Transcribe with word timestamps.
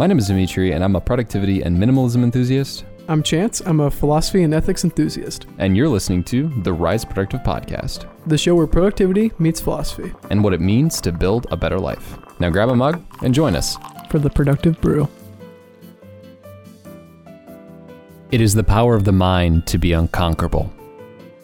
My 0.00 0.06
name 0.06 0.16
is 0.16 0.28
Demetri, 0.28 0.72
and 0.72 0.82
I'm 0.82 0.96
a 0.96 1.00
productivity 1.02 1.60
and 1.60 1.76
minimalism 1.76 2.22
enthusiast. 2.22 2.86
I'm 3.06 3.22
Chantz. 3.22 3.60
I'm 3.66 3.80
a 3.80 3.90
philosophy 3.90 4.44
and 4.44 4.54
ethics 4.54 4.82
enthusiast. 4.82 5.44
And 5.58 5.76
you're 5.76 5.90
listening 5.90 6.24
to 6.24 6.48
the 6.62 6.72
Rise 6.72 7.04
Productive 7.04 7.40
Podcast, 7.40 8.08
the 8.26 8.38
show 8.38 8.54
where 8.54 8.66
productivity 8.66 9.30
meets 9.38 9.60
philosophy 9.60 10.10
and 10.30 10.42
what 10.42 10.54
it 10.54 10.60
means 10.62 11.02
to 11.02 11.12
build 11.12 11.48
a 11.50 11.56
better 11.58 11.78
life. 11.78 12.16
Now 12.38 12.48
grab 12.48 12.70
a 12.70 12.74
mug 12.74 13.04
and 13.20 13.34
join 13.34 13.54
us 13.54 13.76
for 14.08 14.18
the 14.18 14.30
Productive 14.30 14.80
Brew. 14.80 15.06
It 18.30 18.40
is 18.40 18.54
the 18.54 18.64
power 18.64 18.94
of 18.94 19.04
the 19.04 19.12
mind 19.12 19.66
to 19.66 19.76
be 19.76 19.92
unconquerable. 19.92 20.72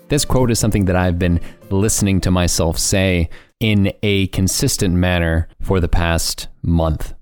This 0.08 0.24
quote 0.24 0.50
is 0.50 0.58
something 0.58 0.86
that 0.86 0.96
I've 0.96 1.18
been 1.18 1.40
listening 1.68 2.22
to 2.22 2.30
myself 2.30 2.78
say 2.78 3.28
in 3.60 3.92
a 4.02 4.28
consistent 4.28 4.94
manner 4.94 5.46
for 5.60 5.78
the 5.78 5.88
past 5.88 6.48
month. 6.62 7.12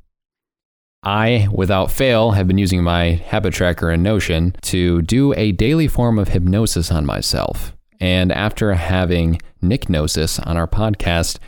I, 1.05 1.49
without 1.53 1.91
fail, 1.91 2.33
have 2.33 2.49
been 2.49 2.59
using 2.59 2.83
my 2.83 3.13
habit 3.27 3.53
tracker 3.53 3.91
and 3.91 4.03
Notion 4.03 4.57
to 4.63 5.03
do 5.03 5.35
a 5.35 5.53
daily 5.53 5.87
form 5.87 6.19
of 6.19 6.29
hypnosis 6.29 6.91
on 6.91 7.05
myself. 7.05 7.77
And 8.01 8.33
after 8.33 8.75
having 8.75 9.41
Nicknosis 9.63 10.45
on 10.47 10.57
our 10.57 10.67
podcast 10.67 11.39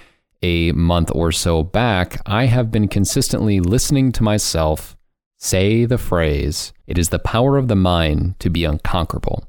a 0.43 0.73
month 0.73 1.11
or 1.15 1.33
so 1.33 1.63
back, 1.63 2.21
I 2.27 2.47
have 2.47 2.71
been 2.71 2.89
consistently 2.89 3.61
listening 3.61 4.13
to 4.13 4.23
myself 4.23 4.97
say 5.39 5.85
the 5.85 5.99
phrase, 5.99 6.73
It 6.87 6.99
is 6.99 7.11
the 7.11 7.19
power 7.19 7.57
of 7.57 7.69
the 7.69 7.77
mind 7.77 8.39
to 8.41 8.51
be 8.51 8.65
unconquerable. 8.65 9.49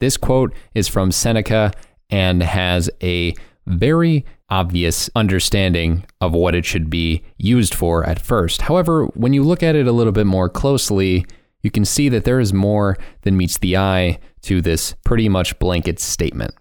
This 0.00 0.16
quote 0.16 0.54
is 0.74 0.88
from 0.88 1.12
Seneca 1.12 1.72
and 2.10 2.42
has 2.42 2.90
a 3.02 3.34
very 3.66 4.24
obvious 4.50 5.10
understanding 5.14 6.04
of 6.20 6.32
what 6.32 6.54
it 6.54 6.64
should 6.64 6.90
be 6.90 7.22
used 7.38 7.74
for 7.74 8.04
at 8.04 8.20
first. 8.20 8.62
However, 8.62 9.06
when 9.14 9.32
you 9.32 9.42
look 9.42 9.62
at 9.62 9.74
it 9.74 9.86
a 9.86 9.92
little 9.92 10.12
bit 10.12 10.26
more 10.26 10.48
closely, 10.48 11.26
you 11.62 11.70
can 11.70 11.84
see 11.84 12.08
that 12.10 12.24
there 12.24 12.40
is 12.40 12.52
more 12.52 12.96
than 13.22 13.36
meets 13.36 13.58
the 13.58 13.76
eye 13.76 14.18
to 14.42 14.60
this 14.60 14.94
pretty 15.04 15.28
much 15.28 15.58
blanket 15.58 15.98
statement. 15.98 16.54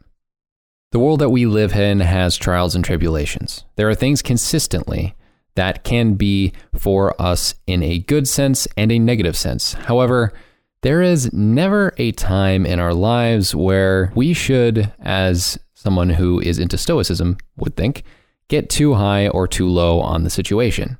The 0.92 1.00
world 1.00 1.20
that 1.20 1.30
we 1.30 1.46
live 1.46 1.76
in 1.76 2.00
has 2.00 2.38
trials 2.38 2.76
and 2.76 2.86
tribulations. 2.86 3.66
There 3.76 3.90
are 3.90 3.96
things 3.96 4.22
consistently 4.22 5.16
that 5.56 5.84
can 5.84 6.14
be 6.14 6.54
for 6.74 7.20
us 7.22 7.56
in 7.68 7.84
a 7.84 8.00
good 8.00 8.28
sense 8.28 8.68
and 8.78 8.92
a 8.92 9.00
negative 9.00 9.36
sense. 9.36 9.74
However, 9.74 10.32
there 10.82 11.02
is 11.02 11.32
never 11.34 11.94
a 11.98 12.12
time 12.12 12.66
in 12.66 12.80
our 12.80 12.94
lives 12.94 13.56
where 13.56 14.12
we 14.16 14.34
should, 14.34 14.92
as 15.00 15.58
someone 15.84 16.12
who 16.12 16.40
is 16.40 16.60
into 16.60 16.78
Stoicism 16.78 17.38
would 17.58 17.76
think, 17.76 18.04
get 18.48 18.70
too 18.70 18.94
high 18.94 19.28
or 19.28 19.48
too 19.48 19.68
low 19.68 20.00
on 20.00 20.24
the 20.24 20.30
situation. 20.30 20.98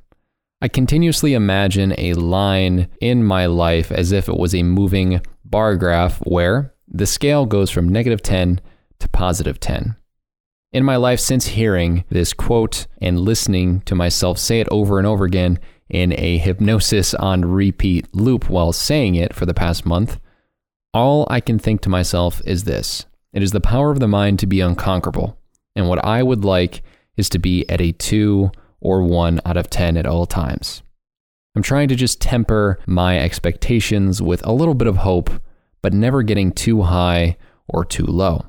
I 0.60 0.68
continuously 0.68 1.34
imagine 1.34 1.94
a 1.96 2.12
line 2.14 2.88
in 3.00 3.24
my 3.24 3.46
life 3.46 3.90
as 3.90 4.12
if 4.12 4.28
it 4.28 4.36
was 4.36 4.54
a 4.54 4.62
moving 4.62 5.22
bar 5.44 5.76
graph 5.76 6.18
where 6.18 6.74
the 6.86 7.06
scale 7.06 7.46
goes 7.46 7.70
from 7.70 7.88
negative 7.88 8.22
10 8.22 8.60
to 9.00 9.08
positive 9.08 9.58
10. 9.58 9.96
In 10.72 10.84
my 10.84 10.96
life 10.96 11.20
since 11.20 11.46
hearing 11.46 12.04
this 12.10 12.32
quote 12.32 12.86
and 13.00 13.20
listening 13.20 13.80
to 13.82 13.94
myself 13.94 14.38
say 14.38 14.60
it 14.60 14.68
over 14.70 14.98
and 14.98 15.06
over 15.06 15.24
again 15.24 15.58
in 15.88 16.12
a 16.18 16.38
hypnosis 16.38 17.14
on 17.14 17.42
repeat 17.42 18.14
loop 18.14 18.50
while 18.50 18.72
saying 18.72 19.14
it 19.14 19.34
for 19.34 19.46
the 19.46 19.54
past 19.54 19.86
month, 19.86 20.18
all 20.92 21.26
I 21.30 21.40
can 21.40 21.58
think 21.58 21.80
to 21.82 21.88
myself 21.88 22.42
is 22.44 22.64
this 22.64 23.06
it 23.34 23.42
is 23.42 23.50
the 23.50 23.60
power 23.60 23.90
of 23.90 23.98
the 24.00 24.08
mind 24.08 24.38
to 24.38 24.46
be 24.46 24.60
unconquerable. 24.60 25.36
And 25.76 25.88
what 25.88 26.02
I 26.04 26.22
would 26.22 26.44
like 26.44 26.82
is 27.16 27.28
to 27.30 27.38
be 27.38 27.68
at 27.68 27.80
a 27.80 27.92
2 27.92 28.50
or 28.80 29.02
1 29.02 29.40
out 29.44 29.56
of 29.56 29.68
10 29.68 29.96
at 29.96 30.06
all 30.06 30.24
times. 30.24 30.82
I'm 31.56 31.62
trying 31.62 31.88
to 31.88 31.96
just 31.96 32.20
temper 32.20 32.78
my 32.86 33.18
expectations 33.18 34.22
with 34.22 34.44
a 34.46 34.52
little 34.52 34.74
bit 34.74 34.88
of 34.88 34.98
hope, 34.98 35.30
but 35.82 35.92
never 35.92 36.22
getting 36.22 36.52
too 36.52 36.82
high 36.82 37.36
or 37.68 37.84
too 37.84 38.06
low. 38.06 38.46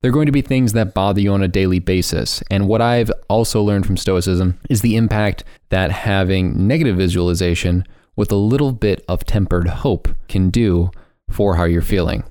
There 0.00 0.10
are 0.10 0.12
going 0.12 0.26
to 0.26 0.32
be 0.32 0.42
things 0.42 0.74
that 0.74 0.94
bother 0.94 1.20
you 1.20 1.32
on 1.32 1.42
a 1.42 1.48
daily 1.48 1.78
basis. 1.78 2.42
And 2.50 2.68
what 2.68 2.82
I've 2.82 3.10
also 3.28 3.62
learned 3.62 3.86
from 3.86 3.96
Stoicism 3.96 4.60
is 4.68 4.80
the 4.80 4.96
impact 4.96 5.44
that 5.70 5.90
having 5.90 6.66
negative 6.66 6.96
visualization 6.96 7.84
with 8.14 8.30
a 8.30 8.36
little 8.36 8.72
bit 8.72 9.04
of 9.08 9.24
tempered 9.24 9.66
hope 9.66 10.08
can 10.28 10.50
do 10.50 10.90
for 11.30 11.56
how 11.56 11.64
you're 11.64 11.82
feeling. 11.82 12.22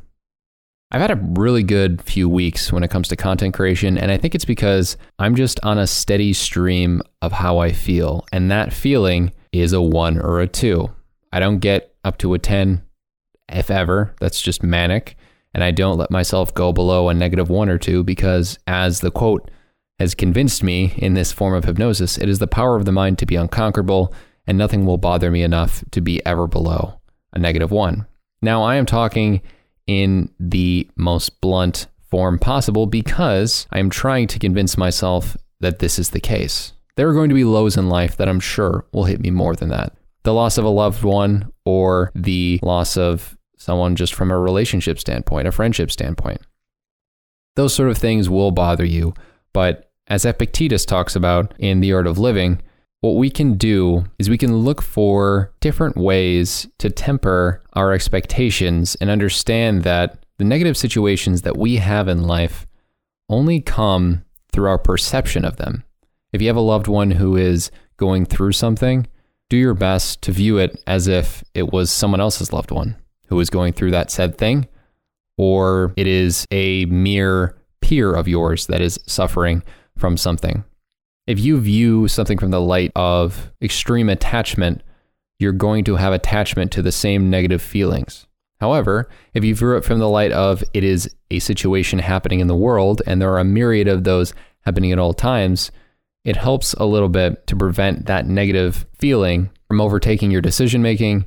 I've 0.94 1.02
had 1.02 1.10
a 1.10 1.16
really 1.40 1.64
good 1.64 2.04
few 2.04 2.30
weeks 2.30 2.72
when 2.72 2.84
it 2.84 2.92
comes 2.92 3.08
to 3.08 3.16
content 3.16 3.56
creation, 3.56 3.98
and 3.98 4.12
I 4.12 4.18
think 4.18 4.36
it's 4.36 4.46
because 4.46 4.96
I'm 5.18 5.36
just 5.36 5.60
on 5.64 5.80
a 5.80 5.88
steady 5.88 6.34
stream 6.34 7.02
of 7.24 7.32
how 7.32 7.58
I 7.58 7.72
feel, 7.72 8.28
and 8.32 8.52
that 8.52 8.72
feeling 8.72 9.32
is 9.52 9.74
a 9.74 9.82
one 9.82 10.22
or 10.22 10.40
a 10.40 10.48
two. 10.48 10.94
I 11.32 11.40
don't 11.40 11.58
get 11.58 11.96
up 12.04 12.20
to 12.20 12.36
a 12.36 12.40
10, 12.40 12.84
if 13.50 13.72
ever. 13.72 14.14
That's 14.20 14.40
just 14.40 14.62
manic. 14.62 15.18
And 15.56 15.64
I 15.64 15.72
don't 15.72 15.98
let 15.98 16.12
myself 16.12 16.54
go 16.54 16.72
below 16.72 17.10
a 17.10 17.14
negative 17.16 17.50
one 17.50 17.70
or 17.70 17.80
two 17.80 18.04
because, 18.04 18.60
as 18.68 19.00
the 19.00 19.12
quote 19.12 19.50
has 19.98 20.14
convinced 20.14 20.62
me 20.62 20.94
in 20.98 21.16
this 21.16 21.32
form 21.32 21.56
of 21.56 21.66
hypnosis, 21.66 22.20
it 22.20 22.30
is 22.30 22.38
the 22.38 22.46
power 22.46 22.76
of 22.76 22.86
the 22.86 22.92
mind 22.92 23.18
to 23.18 23.26
be 23.26 23.36
unconquerable, 23.36 24.14
and 24.46 24.60
nothing 24.60 24.86
will 24.86 25.00
bother 25.00 25.32
me 25.32 25.42
enough 25.42 25.84
to 25.90 26.02
be 26.02 26.24
ever 26.24 26.46
below 26.46 27.00
a 27.34 27.40
negative 27.40 27.72
one. 27.72 28.06
Now, 28.44 28.62
I 28.62 28.76
am 28.76 28.86
talking 28.86 29.42
in 29.88 30.30
the 30.40 30.90
most 30.96 31.42
blunt 31.42 31.88
form 32.10 32.40
possible 32.40 32.86
because 32.86 33.68
I 33.72 33.80
am 33.80 33.90
trying 33.90 34.28
to 34.28 34.40
convince 34.40 34.78
myself 34.78 35.36
that 35.60 35.80
this 35.80 35.98
is 35.98 36.12
the 36.12 36.20
case. 36.20 36.74
There 36.96 37.10
are 37.10 37.14
going 37.14 37.30
to 37.30 37.36
be 37.36 37.44
lows 37.44 37.76
in 37.76 37.90
life 37.90 38.18
that 38.18 38.30
I'm 38.30 38.40
sure 38.40 38.86
will 38.92 39.06
hit 39.06 39.20
me 39.20 39.32
more 39.32 39.56
than 39.56 39.70
that. 39.70 39.94
The 40.24 40.34
loss 40.34 40.58
of 40.58 40.66
a 40.66 40.70
loved 40.70 41.04
one 41.04 41.52
or 41.66 42.12
the 42.14 42.60
loss 42.62 42.98
of 42.98 43.38
someone 43.58 43.96
just 43.96 44.14
from 44.14 44.30
a 44.30 44.40
relationship 44.40 45.00
standpoint, 45.00 45.48
a 45.48 45.52
friendship 45.52 45.90
standpoint. 45.92 46.42
Those 47.56 47.74
sort 47.74 47.90
of 47.90 47.98
things 47.98 48.30
will 48.30 48.52
bother 48.52 48.86
you, 48.86 49.14
but 49.54 49.92
as 50.08 50.26
Epictetus 50.26 50.86
talks 50.86 51.16
about 51.16 51.54
in 51.58 51.80
The 51.80 51.94
Art 51.94 52.08
of 52.08 52.20
Living, 52.20 52.62
what 53.04 53.18
we 53.18 53.30
can 53.30 53.56
do 53.56 54.06
is 54.18 54.30
we 54.30 54.38
can 54.38 54.56
look 54.56 54.82
for 54.82 55.52
different 55.60 55.98
ways 55.98 56.70
to 56.78 56.90
temper 56.90 57.62
our 57.74 57.92
expectations 57.92 58.96
and 59.02 59.10
understand 59.10 59.84
that 59.84 60.26
the 60.38 60.46
negative 60.46 60.78
situations 60.78 61.42
that 61.42 61.58
we 61.58 61.76
have 61.76 62.08
in 62.08 62.24
life 62.24 62.66
only 63.28 63.60
come 63.60 64.24
through 64.54 64.70
our 64.70 64.78
perception 64.78 65.44
of 65.44 65.58
them. 65.58 65.84
If 66.32 66.42
you 66.42 66.48
have 66.48 66.56
a 66.56 66.62
loved 66.62 66.88
one 66.88 67.12
who 67.12 67.36
is 67.36 67.72
going 67.98 68.26
through 68.26 68.54
something, 68.54 69.06
do 69.50 69.58
your 69.58 69.74
best 69.74 70.22
to 70.22 70.32
view 70.32 70.58
it 70.58 70.82
as 70.88 71.10
if 71.10 71.44
it 71.54 71.74
was 71.74 71.92
someone 71.92 72.22
else's 72.22 72.54
loved 72.54 72.72
one 72.72 72.96
who 73.28 73.38
is 73.42 73.50
going 73.50 73.74
through 73.74 73.92
that 73.92 74.12
said 74.12 74.38
thing, 74.38 74.66
or 75.38 75.94
it 75.98 76.08
is 76.08 76.48
a 76.52 76.86
mere 76.86 77.58
peer 77.82 78.14
of 78.14 78.30
yours 78.30 78.68
that 78.68 78.80
is 78.80 78.98
suffering 79.08 79.62
from 79.98 80.16
something. 80.16 80.64
If 81.26 81.40
you 81.40 81.60
view 81.60 82.08
something 82.10 82.38
from 82.38 82.52
the 82.52 82.60
light 82.60 82.92
of 82.96 83.52
extreme 83.62 84.10
attachment, 84.10 84.84
you're 85.40 85.54
going 85.54 85.86
to 85.86 85.96
have 85.96 86.12
attachment 86.12 86.72
to 86.74 86.82
the 86.82 86.92
same 86.92 87.30
negative 87.30 87.62
feelings. 87.62 88.28
However, 88.60 89.10
if 89.34 89.44
you 89.44 89.56
view 89.56 89.76
it 89.76 89.86
from 89.86 90.00
the 90.00 90.10
light 90.10 90.32
of 90.34 90.64
it 90.74 90.84
is 90.84 91.14
a 91.32 91.40
situation 91.40 92.00
happening 92.00 92.40
in 92.40 92.48
the 92.48 92.56
world 92.56 93.02
and 93.08 93.22
there 93.22 93.32
are 93.32 93.40
a 93.40 93.46
myriad 93.46 93.88
of 93.88 94.04
those 94.04 94.34
happening 94.62 94.92
at 94.92 95.00
all 95.00 95.14
times, 95.14 95.72
it 96.26 96.36
helps 96.36 96.74
a 96.74 96.86
little 96.86 97.10
bit 97.10 97.46
to 97.48 97.56
prevent 97.56 98.06
that 98.06 98.26
negative 98.26 98.86
feeling 98.98 99.50
from 99.68 99.82
overtaking 99.82 100.32
your 100.32 100.42
decision 100.42 100.82
making 100.82 101.26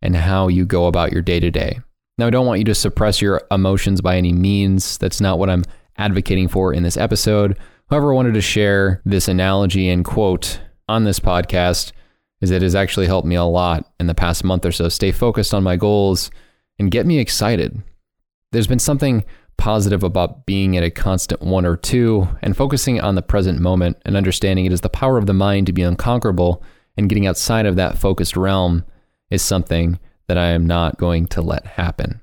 and 0.00 0.16
how 0.16 0.48
you 0.48 0.64
go 0.64 0.86
about 0.86 1.12
your 1.12 1.22
day 1.22 1.38
to 1.40 1.50
day. 1.50 1.80
Now, 2.18 2.26
I 2.26 2.30
don't 2.30 2.46
want 2.46 2.58
you 2.58 2.64
to 2.66 2.74
suppress 2.74 3.20
your 3.20 3.42
emotions 3.50 4.00
by 4.00 4.16
any 4.16 4.32
means. 4.32 4.98
That's 4.98 5.20
not 5.20 5.38
what 5.38 5.50
I'm 5.50 5.64
advocating 5.96 6.48
for 6.48 6.72
in 6.72 6.82
this 6.82 6.96
episode. 6.96 7.58
However, 7.90 8.12
I 8.12 8.16
wanted 8.16 8.34
to 8.34 8.40
share 8.40 9.02
this 9.04 9.28
analogy 9.28 9.88
and 9.88 10.04
quote 10.04 10.60
on 10.88 11.04
this 11.04 11.20
podcast 11.20 11.92
is 12.40 12.50
it 12.50 12.62
has 12.62 12.74
actually 12.74 13.06
helped 13.06 13.26
me 13.26 13.36
a 13.36 13.44
lot 13.44 13.92
in 14.00 14.06
the 14.06 14.14
past 14.14 14.44
month 14.44 14.64
or 14.64 14.72
so 14.72 14.88
stay 14.88 15.12
focused 15.12 15.54
on 15.54 15.62
my 15.62 15.76
goals 15.76 16.30
and 16.78 16.90
get 16.90 17.06
me 17.06 17.18
excited. 17.18 17.82
There's 18.50 18.66
been 18.66 18.78
something 18.78 19.24
positive 19.56 20.02
about 20.02 20.44
being 20.46 20.76
at 20.76 20.82
a 20.82 20.90
constant 20.90 21.40
one 21.42 21.64
or 21.64 21.76
two 21.76 22.26
and 22.40 22.56
focusing 22.56 23.00
on 23.00 23.14
the 23.14 23.22
present 23.22 23.60
moment 23.60 23.96
and 24.04 24.16
understanding 24.16 24.66
it 24.66 24.72
is 24.72 24.80
the 24.80 24.88
power 24.88 25.18
of 25.18 25.26
the 25.26 25.34
mind 25.34 25.66
to 25.66 25.72
be 25.72 25.82
unconquerable 25.82 26.62
and 26.96 27.08
getting 27.08 27.26
outside 27.26 27.66
of 27.66 27.76
that 27.76 27.98
focused 27.98 28.36
realm 28.36 28.84
is 29.30 29.40
something 29.42 29.98
that 30.26 30.36
I 30.36 30.48
am 30.48 30.66
not 30.66 30.98
going 30.98 31.26
to 31.28 31.42
let 31.42 31.64
happen. 31.66 32.21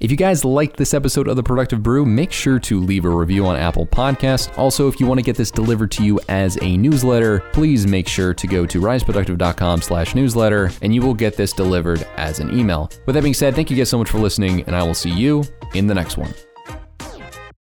If 0.00 0.10
you 0.10 0.16
guys 0.16 0.46
liked 0.46 0.78
this 0.78 0.94
episode 0.94 1.28
of 1.28 1.36
The 1.36 1.42
Productive 1.42 1.82
Brew, 1.82 2.06
make 2.06 2.32
sure 2.32 2.58
to 2.60 2.80
leave 2.80 3.04
a 3.04 3.10
review 3.10 3.44
on 3.44 3.56
Apple 3.56 3.86
Podcast. 3.86 4.56
Also, 4.56 4.88
if 4.88 4.98
you 4.98 5.06
want 5.06 5.18
to 5.18 5.22
get 5.22 5.36
this 5.36 5.50
delivered 5.50 5.90
to 5.90 6.02
you 6.02 6.18
as 6.30 6.56
a 6.62 6.78
newsletter, 6.78 7.40
please 7.52 7.86
make 7.86 8.08
sure 8.08 8.32
to 8.32 8.46
go 8.46 8.64
to 8.64 8.80
riseproductive.com 8.80 9.82
slash 9.82 10.14
newsletter 10.14 10.70
and 10.80 10.94
you 10.94 11.02
will 11.02 11.12
get 11.12 11.36
this 11.36 11.52
delivered 11.52 12.06
as 12.16 12.40
an 12.40 12.58
email. 12.58 12.90
With 13.04 13.14
that 13.14 13.22
being 13.22 13.34
said, 13.34 13.54
thank 13.54 13.70
you 13.70 13.76
guys 13.76 13.90
so 13.90 13.98
much 13.98 14.08
for 14.08 14.18
listening 14.18 14.62
and 14.62 14.74
I 14.74 14.82
will 14.82 14.94
see 14.94 15.10
you 15.10 15.44
in 15.74 15.86
the 15.86 15.94
next 15.94 16.16
one. 16.16 16.32